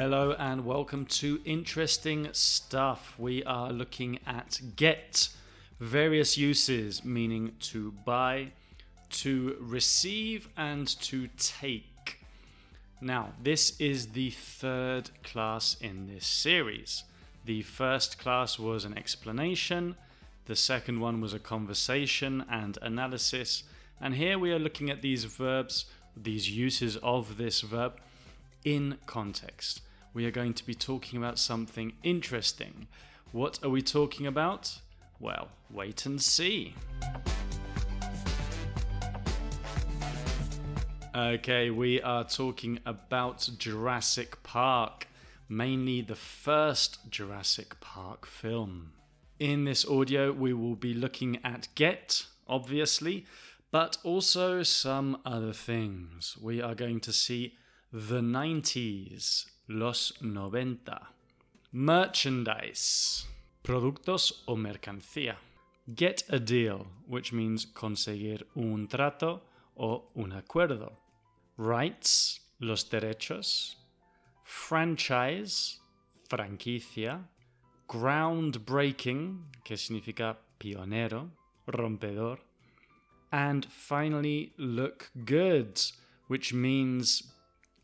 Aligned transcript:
Hello 0.00 0.34
and 0.38 0.64
welcome 0.64 1.04
to 1.04 1.42
Interesting 1.44 2.28
Stuff. 2.32 3.16
We 3.18 3.44
are 3.44 3.70
looking 3.70 4.18
at 4.26 4.58
get, 4.74 5.28
various 5.78 6.38
uses, 6.38 7.04
meaning 7.04 7.52
to 7.60 7.92
buy, 8.06 8.52
to 9.10 9.58
receive, 9.60 10.48
and 10.56 10.88
to 11.02 11.28
take. 11.36 12.18
Now, 13.02 13.34
this 13.42 13.78
is 13.78 14.12
the 14.12 14.30
third 14.30 15.10
class 15.22 15.76
in 15.82 16.06
this 16.06 16.26
series. 16.26 17.04
The 17.44 17.60
first 17.60 18.18
class 18.18 18.58
was 18.58 18.86
an 18.86 18.96
explanation, 18.96 19.96
the 20.46 20.56
second 20.56 21.00
one 21.00 21.20
was 21.20 21.34
a 21.34 21.38
conversation 21.38 22.46
and 22.50 22.78
analysis, 22.80 23.64
and 24.00 24.14
here 24.14 24.38
we 24.38 24.50
are 24.50 24.58
looking 24.58 24.88
at 24.88 25.02
these 25.02 25.24
verbs, 25.24 25.84
these 26.16 26.48
uses 26.48 26.96
of 27.02 27.36
this 27.36 27.60
verb 27.60 28.00
in 28.64 28.96
context. 29.04 29.82
We 30.12 30.26
are 30.26 30.32
going 30.32 30.54
to 30.54 30.66
be 30.66 30.74
talking 30.74 31.18
about 31.18 31.38
something 31.38 31.92
interesting. 32.02 32.88
What 33.30 33.62
are 33.62 33.70
we 33.70 33.80
talking 33.80 34.26
about? 34.26 34.80
Well, 35.20 35.50
wait 35.70 36.04
and 36.04 36.20
see. 36.20 36.74
Okay, 41.14 41.70
we 41.70 42.02
are 42.02 42.24
talking 42.24 42.80
about 42.84 43.48
Jurassic 43.56 44.42
Park, 44.42 45.06
mainly 45.48 46.00
the 46.00 46.16
first 46.16 47.08
Jurassic 47.08 47.78
Park 47.80 48.26
film. 48.26 48.92
In 49.38 49.64
this 49.64 49.86
audio, 49.86 50.32
we 50.32 50.52
will 50.52 50.74
be 50.74 50.92
looking 50.92 51.38
at 51.44 51.68
Get, 51.76 52.26
obviously, 52.48 53.26
but 53.70 53.98
also 54.02 54.64
some 54.64 55.18
other 55.24 55.52
things. 55.52 56.36
We 56.40 56.60
are 56.60 56.74
going 56.74 56.98
to 57.00 57.12
see 57.12 57.54
the 57.92 58.20
90s, 58.20 59.46
los 59.70 60.20
90. 60.20 61.12
Merchandise, 61.70 63.24
productos 63.62 64.42
o 64.46 64.56
mercancía. 64.56 65.36
Get 65.94 66.24
a 66.28 66.40
deal, 66.40 66.88
which 67.06 67.32
means 67.32 67.66
conseguir 67.66 68.48
un 68.56 68.88
trato 68.88 69.42
o 69.76 70.10
un 70.16 70.32
acuerdo. 70.32 70.98
Rights, 71.56 72.40
los 72.58 72.90
derechos. 72.90 73.76
Franchise, 74.42 75.78
franquicia. 76.28 77.28
Groundbreaking, 77.86 79.52
que 79.62 79.76
significa 79.76 80.36
pionero, 80.58 81.30
rompedor. 81.68 82.40
And 83.30 83.64
finally, 83.66 84.52
look 84.58 85.12
good, 85.24 85.80
which 86.26 86.52
means 86.52 87.32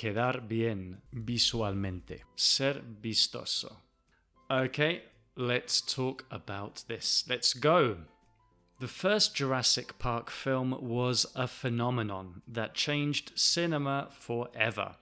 quedar 0.00 0.40
bien 0.48 0.96
visualmente, 1.12 2.22
ser 2.34 2.82
vistoso. 3.02 3.76
Okay, 4.50 5.02
let's 5.36 5.82
talk 5.82 6.24
about 6.30 6.84
this. 6.88 7.24
Let's 7.28 7.52
go. 7.52 7.96
The 8.80 8.88
first 8.88 9.34
Jurassic 9.34 9.98
Park 9.98 10.30
film 10.30 10.74
was 10.80 11.26
a 11.34 11.46
phenomenon 11.46 12.40
that 12.48 12.74
changed 12.74 13.32
cinema 13.34 14.08
forever. 14.10 14.96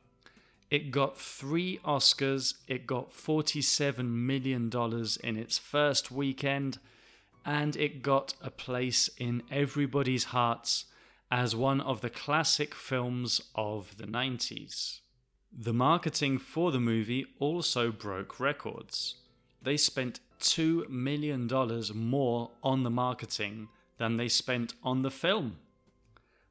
It 0.69 0.91
got 0.91 1.17
three 1.17 1.79
Oscars, 1.85 2.55
it 2.67 2.85
got 2.85 3.13
$47 3.13 4.05
million 4.05 4.69
in 5.23 5.37
its 5.37 5.59
first 5.59 6.11
weekend, 6.11 6.79
and 7.47 7.77
it 7.77 8.03
got 8.03 8.35
a 8.43 8.51
place 8.51 9.09
in 9.17 9.45
everybody's 9.49 10.25
hearts 10.25 10.87
as 11.31 11.55
one 11.55 11.81
of 11.81 12.01
the 12.01 12.11
classic 12.11 12.75
films 12.75 13.41
of 13.55 13.97
the 13.99 14.07
90s. 14.07 15.01
The 15.53 15.73
marketing 15.73 16.39
for 16.39 16.73
the 16.73 16.81
movie 16.81 17.27
also 17.39 17.91
broke 17.91 18.39
records. 18.39 19.17
They 19.63 19.77
spent 19.77 20.21
$2 20.41 20.89
million 20.89 21.49
more 21.95 22.51
on 22.63 22.83
the 22.83 22.91
marketing 22.91 23.69
than 23.99 24.17
they 24.17 24.29
spent 24.29 24.75
on 24.83 25.03
the 25.03 25.11
film. 25.11 25.59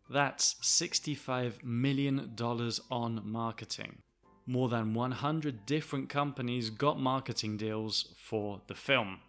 That's 0.10 0.56
$65 0.62 1.64
million 1.64 2.36
on 2.92 3.22
marketing. 3.24 3.98
More 4.46 4.70
than 4.70 4.94
100 4.94 5.66
different 5.66 6.10
companies 6.10 6.70
got 6.70 7.00
marketing 7.00 7.58
deals 7.58 8.14
for 8.18 8.62
the 8.68 8.76
film. 8.76 9.20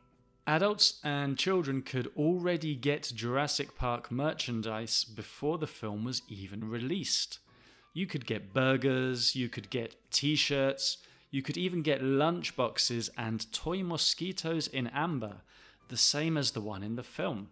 Adults 0.49 0.99
and 1.05 1.37
children 1.37 1.83
could 1.83 2.11
already 2.17 2.75
get 2.75 3.13
Jurassic 3.15 3.77
Park 3.77 4.11
merchandise 4.11 5.05
before 5.05 5.59
the 5.59 5.67
film 5.67 6.05
was 6.05 6.23
even 6.27 6.71
released. 6.71 7.39
You 7.93 8.07
could 8.07 8.25
get 8.25 8.55
burgers, 8.55 9.37
you 9.37 9.51
could 9.51 9.69
get 9.69 9.97
t 10.11 10.37
shirts, 10.37 10.97
you 11.31 11.43
could 11.43 11.59
even 11.59 11.83
get 11.83 12.03
lunch 12.03 12.57
boxes 12.57 13.11
and 13.19 13.53
toy 13.53 13.83
mosquitoes 13.83 14.69
in 14.69 14.87
amber, 14.87 15.43
the 15.89 15.99
same 15.99 16.39
as 16.39 16.53
the 16.53 16.63
one 16.63 16.83
in 16.83 16.97
the 16.97 17.03
film. 17.03 17.51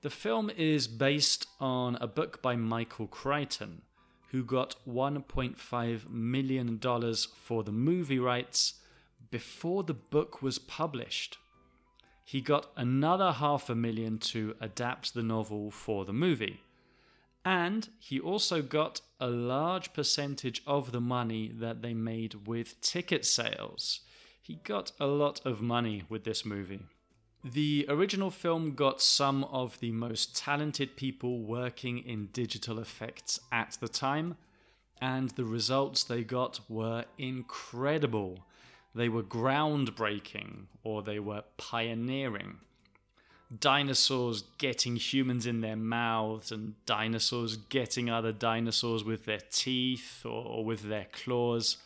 The 0.00 0.08
film 0.08 0.48
is 0.48 0.88
based 0.88 1.46
on 1.60 1.98
a 2.00 2.06
book 2.06 2.40
by 2.40 2.56
Michael 2.56 3.06
Crichton, 3.06 3.82
who 4.30 4.44
got 4.44 4.76
$1.5 4.88 6.08
million 6.08 6.80
for 7.36 7.62
the 7.62 7.70
movie 7.70 8.18
rights 8.18 8.76
before 9.30 9.82
the 9.82 9.92
book 9.92 10.40
was 10.40 10.58
published. 10.58 11.36
He 12.30 12.40
got 12.40 12.70
another 12.76 13.32
half 13.32 13.68
a 13.68 13.74
million 13.74 14.18
to 14.18 14.54
adapt 14.60 15.14
the 15.14 15.22
novel 15.24 15.72
for 15.72 16.04
the 16.04 16.12
movie. 16.12 16.60
And 17.44 17.88
he 17.98 18.20
also 18.20 18.62
got 18.62 19.00
a 19.18 19.26
large 19.26 19.92
percentage 19.92 20.62
of 20.64 20.92
the 20.92 21.00
money 21.00 21.50
that 21.52 21.82
they 21.82 21.92
made 21.92 22.46
with 22.46 22.80
ticket 22.82 23.26
sales. 23.26 24.02
He 24.40 24.60
got 24.62 24.92
a 25.00 25.08
lot 25.08 25.40
of 25.44 25.60
money 25.60 26.04
with 26.08 26.22
this 26.22 26.44
movie. 26.44 26.82
The 27.42 27.86
original 27.88 28.30
film 28.30 28.76
got 28.76 29.02
some 29.02 29.42
of 29.42 29.80
the 29.80 29.90
most 29.90 30.36
talented 30.36 30.94
people 30.94 31.40
working 31.40 31.98
in 31.98 32.28
digital 32.32 32.78
effects 32.78 33.40
at 33.50 33.76
the 33.80 33.88
time, 33.88 34.36
and 35.02 35.30
the 35.30 35.44
results 35.44 36.04
they 36.04 36.22
got 36.22 36.60
were 36.68 37.06
incredible. 37.18 38.46
They 38.94 39.08
were 39.08 39.22
groundbreaking 39.22 40.66
or 40.82 41.02
they 41.02 41.18
were 41.18 41.44
pioneering. 41.56 42.58
Dinosaurs 43.56 44.44
getting 44.58 44.94
humans 44.94 45.44
in 45.44 45.60
their 45.60 45.76
mouths, 45.76 46.52
and 46.52 46.74
dinosaurs 46.86 47.56
getting 47.56 48.08
other 48.08 48.30
dinosaurs 48.30 49.02
with 49.02 49.24
their 49.24 49.40
teeth 49.50 50.22
or, 50.24 50.44
or 50.44 50.64
with 50.64 50.82
their 50.82 51.06
claws. 51.10 51.78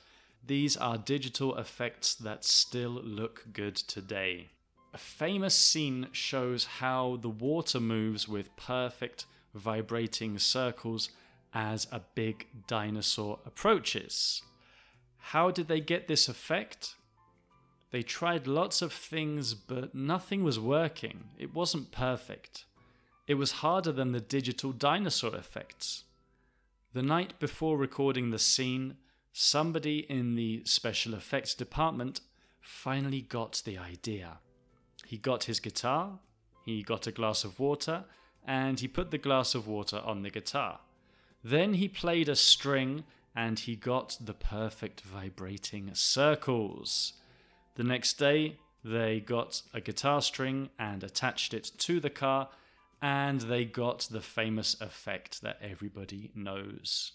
These 0.46 0.76
are 0.76 0.98
digital 0.98 1.56
effects 1.56 2.14
that 2.16 2.44
still 2.44 2.90
look 2.90 3.46
good 3.54 3.76
today. 3.76 4.50
A 4.92 4.98
famous 4.98 5.54
scene 5.54 6.08
shows 6.12 6.66
how 6.66 7.16
the 7.16 7.30
water 7.30 7.80
moves 7.80 8.28
with 8.28 8.54
perfect 8.56 9.24
vibrating 9.54 10.38
circles 10.38 11.08
as 11.54 11.86
a 11.90 12.00
big 12.14 12.46
dinosaur 12.66 13.38
approaches. 13.46 14.42
How 15.28 15.50
did 15.50 15.68
they 15.68 15.80
get 15.80 16.06
this 16.06 16.28
effect? 16.28 16.96
They 17.90 18.02
tried 18.02 18.46
lots 18.46 18.82
of 18.82 18.92
things, 18.92 19.54
but 19.54 19.94
nothing 19.94 20.44
was 20.44 20.60
working. 20.60 21.24
It 21.38 21.54
wasn't 21.54 21.90
perfect. 21.90 22.66
It 23.26 23.34
was 23.34 23.62
harder 23.62 23.90
than 23.90 24.12
the 24.12 24.20
digital 24.20 24.72
dinosaur 24.72 25.34
effects. 25.34 26.04
The 26.92 27.02
night 27.02 27.38
before 27.40 27.78
recording 27.78 28.30
the 28.30 28.38
scene, 28.38 28.96
somebody 29.32 30.00
in 30.10 30.34
the 30.34 30.62
special 30.66 31.14
effects 31.14 31.54
department 31.54 32.20
finally 32.60 33.22
got 33.22 33.62
the 33.64 33.78
idea. 33.78 34.38
He 35.06 35.16
got 35.16 35.44
his 35.44 35.58
guitar, 35.58 36.18
he 36.66 36.82
got 36.82 37.06
a 37.06 37.12
glass 37.12 37.44
of 37.44 37.58
water, 37.58 38.04
and 38.46 38.78
he 38.78 38.88
put 38.88 39.10
the 39.10 39.18
glass 39.18 39.54
of 39.54 39.66
water 39.66 40.02
on 40.04 40.22
the 40.22 40.30
guitar. 40.30 40.80
Then 41.42 41.74
he 41.74 41.88
played 41.88 42.28
a 42.28 42.36
string 42.36 43.04
and 43.34 43.58
he 43.58 43.76
got 43.76 44.16
the 44.20 44.34
perfect 44.34 45.00
vibrating 45.00 45.90
circles. 45.94 47.14
The 47.74 47.84
next 47.84 48.18
day, 48.18 48.58
they 48.84 49.20
got 49.20 49.62
a 49.72 49.80
guitar 49.80 50.20
string 50.20 50.70
and 50.78 51.02
attached 51.02 51.54
it 51.54 51.70
to 51.78 52.00
the 52.00 52.10
car, 52.10 52.50
and 53.02 53.40
they 53.42 53.64
got 53.64 54.08
the 54.10 54.20
famous 54.20 54.80
effect 54.80 55.42
that 55.42 55.58
everybody 55.62 56.30
knows. 56.34 57.12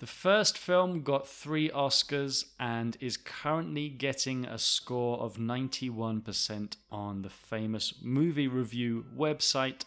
The 0.00 0.06
first 0.06 0.56
film 0.56 1.02
got 1.02 1.28
three 1.28 1.68
Oscars 1.68 2.46
and 2.58 2.96
is 3.00 3.18
currently 3.18 3.90
getting 3.90 4.46
a 4.46 4.56
score 4.56 5.18
of 5.18 5.36
91% 5.36 6.76
on 6.90 7.20
the 7.20 7.28
famous 7.28 7.92
movie 8.00 8.48
review 8.48 9.04
website 9.14 9.82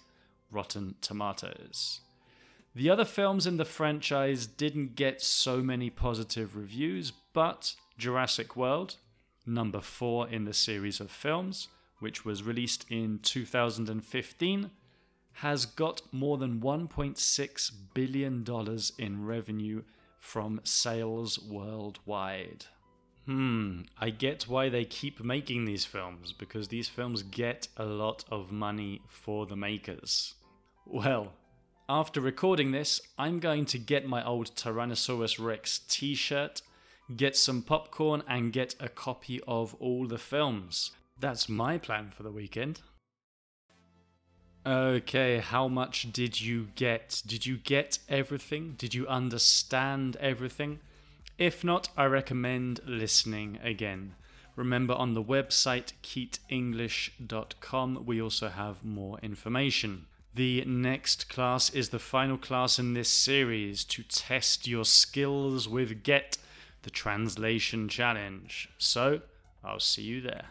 Rotten 0.51 0.95
Tomatoes. 1.01 2.01
The 2.75 2.89
other 2.89 3.05
films 3.05 3.45
in 3.45 3.57
the 3.57 3.65
franchise 3.65 4.47
didn't 4.47 4.95
get 4.95 5.21
so 5.21 5.61
many 5.61 5.91
positive 5.91 6.55
reviews, 6.55 7.11
but 7.33 7.75
Jurassic 7.99 8.55
World, 8.55 8.97
number 9.45 9.79
four 9.79 10.27
in 10.27 10.45
the 10.45 10.53
series 10.53 10.99
of 10.99 11.11
films, 11.11 11.67
which 11.99 12.25
was 12.25 12.41
released 12.41 12.85
in 12.89 13.19
2015, 13.19 14.71
has 15.37 15.65
got 15.65 16.01
more 16.11 16.37
than 16.37 16.61
$1.6 16.61 17.71
billion 17.93 18.45
in 18.97 19.25
revenue 19.25 19.83
from 20.17 20.59
sales 20.63 21.39
worldwide. 21.39 22.65
Hmm, 23.25 23.81
I 23.99 24.09
get 24.09 24.47
why 24.47 24.69
they 24.69 24.83
keep 24.83 25.23
making 25.23 25.65
these 25.65 25.85
films, 25.85 26.33
because 26.33 26.67
these 26.67 26.89
films 26.89 27.23
get 27.23 27.67
a 27.77 27.85
lot 27.85 28.25
of 28.31 28.51
money 28.51 29.01
for 29.07 29.45
the 29.45 29.55
makers. 29.55 30.33
Well, 30.85 31.33
after 31.89 32.21
recording 32.21 32.71
this, 32.71 33.01
I'm 33.17 33.39
going 33.39 33.65
to 33.65 33.77
get 33.77 34.07
my 34.07 34.25
old 34.25 34.55
Tyrannosaurus 34.55 35.43
Rex 35.43 35.81
t 35.89 36.15
shirt, 36.15 36.61
get 37.15 37.35
some 37.35 37.61
popcorn, 37.61 38.23
and 38.27 38.53
get 38.53 38.75
a 38.79 38.87
copy 38.87 39.41
of 39.47 39.75
all 39.75 40.07
the 40.07 40.17
films. 40.17 40.91
That's 41.19 41.49
my 41.49 41.77
plan 41.77 42.11
for 42.11 42.23
the 42.23 42.31
weekend. 42.31 42.81
Okay, 44.65 45.39
how 45.39 45.67
much 45.67 46.13
did 46.13 46.39
you 46.39 46.69
get? 46.75 47.21
Did 47.27 47.45
you 47.45 47.57
get 47.57 47.99
everything? 48.07 48.75
Did 48.77 48.93
you 48.93 49.05
understand 49.07 50.15
everything? 50.21 50.79
If 51.37 51.65
not, 51.65 51.89
I 51.97 52.05
recommend 52.05 52.79
listening 52.85 53.59
again. 53.61 54.15
Remember, 54.55 54.93
on 54.93 55.15
the 55.15 55.23
website 55.23 55.91
keyteenglish.com, 56.01 58.05
we 58.05 58.21
also 58.21 58.47
have 58.47 58.85
more 58.85 59.19
information. 59.19 60.05
The 60.35 60.63
next 60.65 61.29
class 61.29 61.69
is 61.69 61.89
the 61.89 61.99
final 61.99 62.37
class 62.37 62.79
in 62.79 62.95
this 62.95 63.09
series 63.09 63.83
to 63.85 64.01
test 64.01 64.67
your 64.67 64.83
skills 64.83 65.69
with 65.69 66.01
Get, 66.01 66.39
the 66.81 66.89
translation 66.89 67.87
challenge. 67.87 68.69
So, 68.79 69.21
I'll 69.63 69.79
see 69.79 70.01
you 70.01 70.21
there. 70.21 70.45